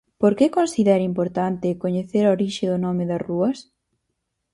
Por 0.21 0.33
que 0.37 0.55
considera 0.57 1.07
importante 1.11 1.79
coñecer 1.83 2.23
a 2.25 2.33
orixe 2.37 2.63
do 2.71 2.77
nome 2.85 3.03
das 3.09 3.21
rúas? 3.29 3.57